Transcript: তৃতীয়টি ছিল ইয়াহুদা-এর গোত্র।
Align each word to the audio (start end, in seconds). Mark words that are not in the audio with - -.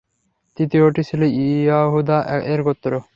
তৃতীয়টি 0.57 1.01
ছিল 1.03 1.21
ইয়াহুদা-এর 1.23 2.59
গোত্র। 2.63 2.91